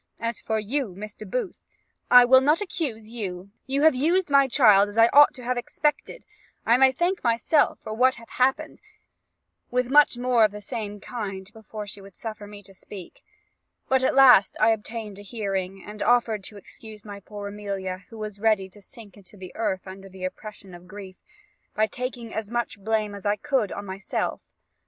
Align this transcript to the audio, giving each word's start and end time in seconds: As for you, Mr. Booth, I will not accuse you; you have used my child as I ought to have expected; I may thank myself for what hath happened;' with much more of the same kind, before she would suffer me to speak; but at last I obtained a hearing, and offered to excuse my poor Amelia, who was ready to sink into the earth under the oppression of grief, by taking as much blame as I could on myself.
As 0.19 0.41
for 0.41 0.57
you, 0.57 0.95
Mr. 0.97 1.29
Booth, 1.29 1.59
I 2.09 2.25
will 2.25 2.41
not 2.41 2.59
accuse 2.59 3.11
you; 3.11 3.51
you 3.67 3.83
have 3.83 3.93
used 3.93 4.31
my 4.31 4.47
child 4.47 4.89
as 4.89 4.97
I 4.97 5.09
ought 5.13 5.35
to 5.35 5.43
have 5.43 5.59
expected; 5.59 6.25
I 6.65 6.75
may 6.75 6.91
thank 6.91 7.23
myself 7.23 7.77
for 7.83 7.93
what 7.93 8.15
hath 8.15 8.29
happened;' 8.29 8.81
with 9.69 9.91
much 9.91 10.17
more 10.17 10.43
of 10.43 10.49
the 10.49 10.59
same 10.59 10.99
kind, 11.01 11.53
before 11.53 11.85
she 11.85 12.01
would 12.01 12.15
suffer 12.15 12.47
me 12.47 12.63
to 12.63 12.73
speak; 12.73 13.21
but 13.89 14.03
at 14.03 14.15
last 14.15 14.57
I 14.59 14.71
obtained 14.71 15.19
a 15.19 15.21
hearing, 15.21 15.83
and 15.85 16.01
offered 16.01 16.43
to 16.45 16.57
excuse 16.57 17.05
my 17.05 17.19
poor 17.19 17.47
Amelia, 17.47 18.05
who 18.09 18.17
was 18.17 18.39
ready 18.41 18.69
to 18.69 18.81
sink 18.81 19.17
into 19.17 19.37
the 19.37 19.55
earth 19.55 19.85
under 19.85 20.09
the 20.09 20.25
oppression 20.25 20.73
of 20.73 20.87
grief, 20.87 21.17
by 21.75 21.85
taking 21.85 22.33
as 22.33 22.49
much 22.49 22.83
blame 22.83 23.13
as 23.13 23.23
I 23.27 23.35
could 23.35 23.71
on 23.71 23.85
myself. 23.85 24.41